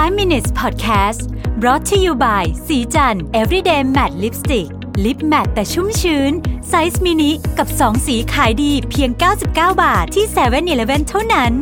[0.00, 1.20] 5 minutes podcast
[1.60, 4.68] brought to you by ศรีจันทร์ everyday matte lipstick
[5.04, 6.32] lip matte แต่ชุ่มชื้น
[6.68, 9.46] ไซส์มินิกับ 2 สีขายดีเพียง 99
[9.82, 11.52] บาทที่7 e เ e ่ e อเท่านั้น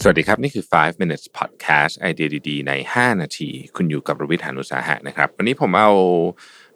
[0.00, 5.92] สวัสดีครับ นี่คือ 5 minutes podcast ไอเดียดีๆ ใน 5 นาที คุณอยู่กับรวิศ หาญอุตสาหะนะครับ วันนี้ผมเอา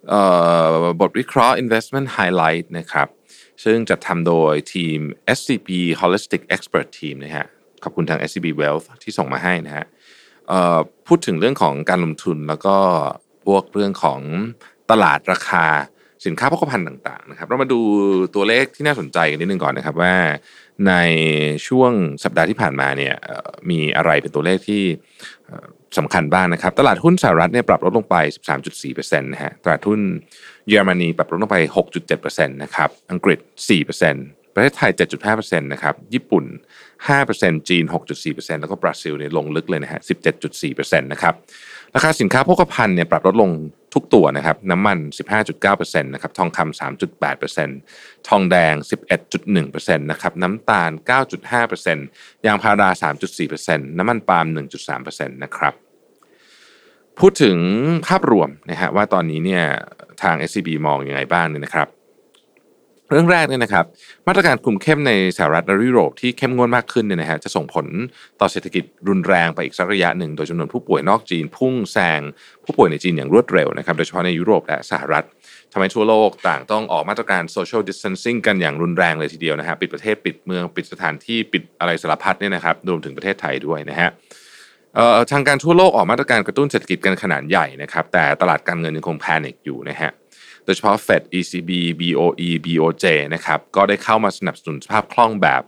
[0.08, 0.22] เอ่
[0.74, 3.08] อบทวิเคราะห์ investment highlight นะครับ
[3.64, 4.98] ซึ่งจัดทำโดยทีม
[5.38, 5.68] SCB
[6.00, 7.48] Holistic Expert Team นะฮะ
[7.84, 9.86] ขอบคุณทาง SCB Wealth ที่ส่งมาให้นะฮะ
[11.06, 12.76] พูดถึงเรื่องของการลงทุนแล้วก็
[13.46, 14.20] พวกเรื่องของ
[14.90, 15.66] ตลาดราคา
[16.26, 17.80] สินค้าโภคภัณฑ์ต่างๆนะครับ เรามาดู
[18.34, 20.14] ตัวเลขที่น่าสนใจกันนิดนึงก่อนนะครับว่า
[20.88, 20.92] ใน
[21.68, 21.92] ช่วง
[22.24, 23.14] สัปดาห์ที่ผ่านมาเนี่ย
[23.70, 24.82] มีอะไรเป็นตัวเลขที่
[25.98, 28.16] สำคัญบ้างนะครับ ตลาดหุ้นสหรัฐเนี่ยปรับลดลงไป
[28.68, 30.00] 13.4%นะฮะตลาดหุ้น
[30.68, 31.58] เยอรมนีปรับลดลงไป
[32.06, 33.38] 6.7%นะครับอังกฤษ
[33.94, 34.90] 4% ประเทศไทย
[35.30, 36.44] 7.5%นะครับ ญี่ปุ่น
[37.06, 37.84] 5%จีน
[38.22, 40.00] 6.4%แล้วก็บราซิลเนี่ยลงลึกเลยนะฮะ
[40.50, 41.34] 17.4%นะครับ
[41.94, 43.50] ราคาสินค้าโภคภัณฑ์เนี่ยปรับลดลง
[43.94, 44.98] ทุกตัวนะครับ น้ำมัน
[45.50, 46.80] 15.9%นะครับ ทองคำ
[47.40, 48.74] 3.8%ทองแดง
[49.36, 50.90] 11.1%นะครับ น้ำตาล
[51.68, 52.90] 9.5%ยางพารา
[53.42, 54.46] 3.4%น้ำมันปาล์ม
[54.86, 55.74] 1.3%นะครับ
[57.18, 57.58] พูดถึง
[58.06, 59.64] ภาพรวมนะฮะว่าตอนนี้เนี่ย
[60.22, 61.88] ทาง SCB มองอยังไงบ้างเนี่ยนะครับ
[63.10, 63.84] เรื่องแรกเนี่ยนะครับ
[64.28, 67.86] มาตรการคุมเข้มในสหรัฐและยุโรปที่เข้มงวดมากขึ้นเนี่ยนะฮะจะส่งผล
[68.40, 72.20] ต่อเศรษฐกิจรุนแรงไปอีกสักระยะหนึ่ง โดยจำนวนผู้ป่วยนอกจีน พุ่งแซง
[72.64, 75.24] ผู้ป่วยในจีนอย่างรวดเร็วนะครับโดยเฉพาะในยุโรปและสหรัฐ
[75.72, 84.10] ทำให้ทั่วโลกต่างต้องออกมาตรการ social distancing กันอย่างรุนแรงเลยทีเดียวนะฮะปิดประเทศปิดเมืองปิดสถานที่ปิดอะไรสารพัดเนี่ยนะครับรวมถึงประเทศไทยด้วยนะฮะ
[85.30, 90.10] ทางการทั่วโลกออกมาตรการกระตุ้นเศรษฐกิจกันขนาดใหญ่นะครับแต่ตลาดการเงินยังคงแพนิคอยู่นะฮะ
[90.70, 93.04] ดยเฉพาะ Fed ECB BOE BOJ
[93.34, 95.62] นะครับก็ได้เข้ามาสนับสนุนสภาพคล่องแบบ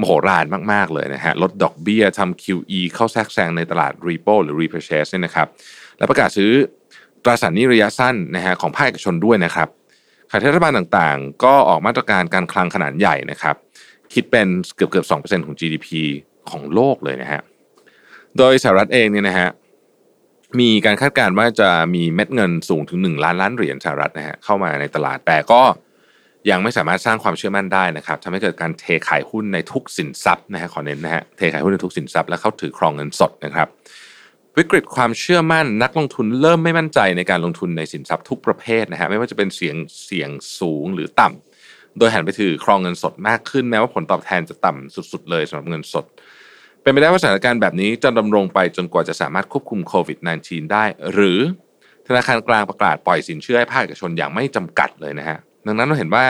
[0.00, 5.48] มโหฬารมาก ๆ เลยนะฮะลดดอกเบี้ยทำ QE เข้าแทรกแซงในตลาด repo หรือ repurchase เนี่ยนะครับ
[5.98, 6.52] และประกาศซื้อ
[7.24, 9.68] ตราสารหนี้ระยะสั้นนะฮะของภาคเอกชนด้วยนะครับ
[10.30, 13.56] ขณะที่รัฐบาลต่างๆ ก็ออกมาตรการการคลังขนาดใหญ่นะครับ
[14.12, 15.88] คิดเป็นเกือบเกือบ2%ของ GDP
[16.50, 17.40] ของโลกเลยนะฮะ
[18.38, 19.48] โดยสหรัฐเองเนี่ยนะฮะ
[20.60, 25.62] มีการคาดการณ์ว่าจะมีเม็ดเงินสูงถึง 1 ล้านล้านเหรียญสหรัฐนะฮะเข้ามาในตลาดแต่ก็
[26.50, 33.68] ยังไม่สามารถสร้างความเชื่อมั่นได้นะครับทำให้เกิดการเทขายหุ้นในทุกสินทรัพย์นะฮะขอเน้นนะฮะเทขายหุ้นในทุกสินทรัพย์และเข้าถือครองเงินสดนะครับ
[34.58, 39.76] วิกฤตความเชื่อมั่นนักลงทุนเริ่มไม่มั่นใจในการลงทุนในสินทรัพย์ทุกประเภทนะฮะไม่ว่าจะเป็นเสียง
[40.06, 46.06] เสียงสูงหรือต่ำโดยหันไปถือครองเงินสดมากขึ้นแม้ว่าผลตอบแทนจะต่ำสุด ๆ เลยสำหรับเงินสด
[46.82, 51.38] เป็นไปได้ว่าสถานการณ์แบบนี้จะดำรงไปจนกว่าจะสามารถควบคุมโควิด -19 ได้ หรือ
[52.06, 56.26] ธนาคารกลางประกาศปล่อยสินเชื่อให้ภาคเอกชนอย่างไม่จำกัดเลยนะฮะดังนั้นเราเห็นว่า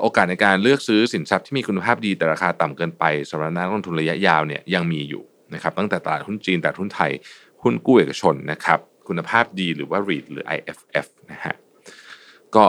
[0.00, 5.22] โอกาสในการเลือกซื้อสินทรัพย์ที่มีคุณภาพดีแต่ราคาต่ำเกินไปสำหรับนักลงทุนระยะยาวเนี่ยยังมีอยู่
[5.54, 7.10] นะครับตั้งแต่ตลาดหุ้นจีนตลาดหุ้นไทย
[7.62, 11.54] หุ้นกู้เอกชนนะครับคุณภาพดีหรือว่า REIT หรือ IFF นะฮะ
[12.54, 12.64] ก็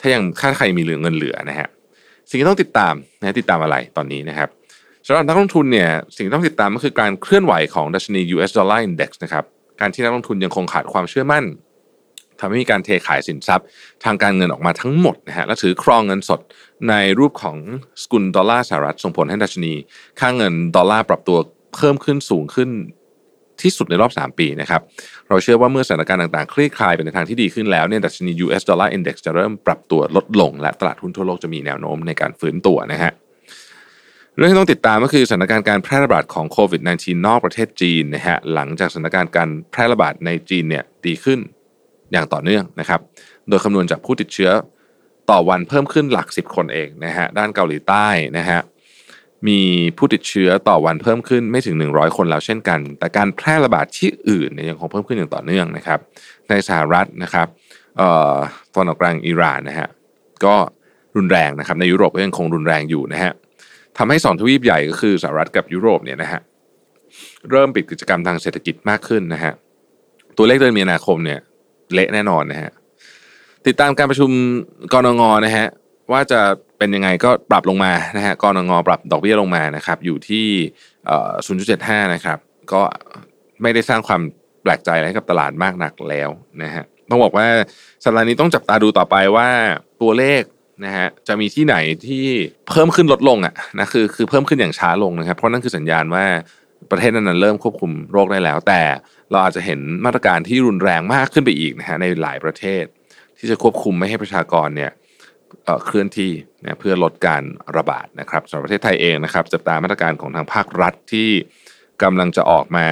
[0.00, 1.68] ถ้ายังถ้าใครมีเหลือเงินเหลือนะฮะ
[2.28, 4.48] สิ่งที่ต้องติดตามนะติดตามอะไรตอนนี้นะครับ
[5.06, 9.44] สำหรับนักลงทุนเนี่ยสิ่งที่ต้องติดตามก็คือการเคลื่อนไหวของดัชนี US Dollar Index นะครับ
[9.80, 11.44] การที่นักลงทุนยังคงขาดความเชื่อมั่น
[12.40, 13.66] ทำให้มีการเทขายสินทรัพย์
[14.04, 16.40] ทางการเงินออกมาทั้งหมดนะฮะและถือครองเงินสด
[16.88, 17.56] ในรูปของ
[18.02, 19.72] สกุลดอลลาร์สหรัฐส่งผลให้ดัชนี
[20.20, 21.38] ค่าเงินดอลลาร์ปรับตัว
[21.74, 22.70] เพิ่มขึ้นสูงขึ้น
[23.62, 24.82] ที่สุดในรอบ 3 ปีนะครับ
[25.28, 33.12] เราเชื่อว่าเมื่อสถานการณ์ต่างๆ คลี่คลายไปในทางที่ดีขึ้นแล้วเนี่ยดัชนี US Dollar Index จะเริ่มปรับตัวลดลง และตลาดหุ้นทั่วโลกจะมีแนวโน้มในการฟื้นตัวนะฮะ
[34.40, 41.38] เรื่องที่ต้องติดตามก็คือสถานการณ์การแพร่ระบาดของโควิด -19 นอกประเทศจีนนะฮะหลังจากสถานการณ์การแพร่ระบาดในจีนเนี่ยดีขึ้น
[42.12, 43.00] อย่างต่อเนื่องนะครับ
[43.48, 44.50] โดยคำนวณจากผู้ติดเชื้อ
[45.30, 48.06] ต่อวันเพิ่มขึ้นหลัก 10 คนเองนะฮะด้านเกาหลีใต้
[48.38, 48.60] นะฮะ
[49.48, 49.60] มี
[49.98, 55.98] ผู้ติดเชื้อต่อวันเพิ่มขึ้นไม่ถึง 100 คนแล้วเช่นกัน แต่การแพร่ระบาดที่อื่นเนี่ยยังคงเพิ่มขึ้นอย่างต่อเนื่องนะครับ
[56.48, 57.46] ในสหรัฐนะครับ
[58.74, 59.88] ตอนออกกลางอิหร่านนะฮะ
[60.44, 60.54] ก็
[61.16, 63.32] รุนแรงนะครับในยุโรปก็ยังคงรุนแรงอยู่นะฮะ
[64.02, 66.40] ทำให้สองทวีปใหญ่ก็คือสหรัฐกับยุโรปเนี่ยนะฮะ
[67.50, 69.52] เริ่มปิดกิจกรรมทางเศรษฐกิจมากขึ้นนะฮะ
[70.36, 71.40] ตัวเลขเดือนมีนาคมเนี่ย
[71.94, 72.70] เละแน่นอนนะฮะ
[73.66, 74.30] ติดตามการประชุม
[74.92, 75.66] กรงงนะฮะ
[76.12, 76.40] ว่าจะ
[76.78, 80.46] เป็นยังไงก็ปรับลงมานะฮะกรงงปรับดอกเบี้ยลงมานะครับ อยู่ที่
[81.06, 81.32] เอ่อ
[81.74, 82.38] 0.75 นะครับ
[82.72, 82.82] ก็
[83.62, 84.20] ไม่ได้สร้างความ
[84.62, 86.30] แปลกใจอะไรให้กับตลาดมากนักแล้ว
[86.62, 87.46] นะฮะต้องบอกว่า
[88.04, 89.48] สัปดาห์นี้ต้องจับตาดูต่อไปว่า
[90.02, 90.42] ตัวเลข
[90.84, 92.26] นะฮะจะมีที่ไหนที่
[92.70, 96.24] เพิ่มขึ้นลดลงอะนะคือคือเพิ่มขึ้นอย่างช้าลงนะครับ เพราะนั่นคือสัญญาณว่า
[96.90, 98.82] ประเทศนั้นๆเริ่มควบคุมโรคได้แล้ว แต่
[99.30, 102.84] เราอาจจะเห็นมาตรการที่รุนแรงมากขึ้นไปอีกนะฮะในหลายประเทศ
[103.38, 104.90] ที่จะควบคุมไม่ให้ประชากรเนี่ย
[105.84, 106.32] เคลื่อนที่
[106.62, 107.42] นะเพื่อลดการ
[107.76, 111.30] ระบาดนะครับสำหรับประเทศไทยเองนะครับจับตามาตรการของทางภาครัฐที่
[112.02, 112.86] กำลังจะออกมา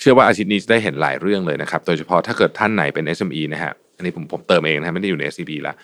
[0.00, 5.74] เชื่อว่าอาทิตย์นี้จะได้เห็นหลายเรื่องเลยนะครับ โดยเฉพาะถ้าเกิดท่านไหนเป็น SME นะฮะอันนี้ผมผมเติมเองนะฮะไม่ได้อยู่ใน SCB ละ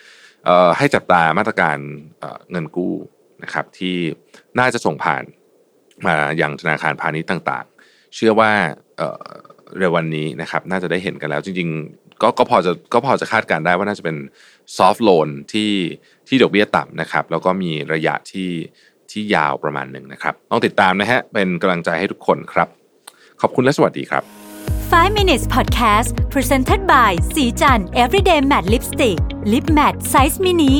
[0.79, 1.79] ให้จับตามาตรการ
[2.21, 2.95] เเงินกู้
[3.43, 3.97] นะครับที่
[4.59, 5.23] น่าจะส่งผ่าน
[6.07, 8.51] มาอยังธนาคารพาณิชย์ต่างๆ เชื่อว่า
[8.97, 14.17] เเร็ววันนี้นะครับน่าจะได้เห็นกันแล้วจริงๆก็ก็พอจะก็พอจะคาดการได้ว่าน่าจะเป็น
[14.77, 15.73] ซอฟ t ์โลนที่
[16.29, 18.51] ที่ดอกเบี้ยต่ำนะครับแล้วก็มีระยะที่
[19.11, 22.69] ที่ยาวประมาณหนึ่งนะครับต้องติดตามนะฮะเป็นกำลังใจให้ทุกคนครับ
[23.41, 24.23] ขอบคุณและสวัสดีครับ
[24.91, 29.19] 5 minutes podcast presented by สีจัน everyday matte lipstick
[29.53, 30.73] ลิปแมทไซส์มินิ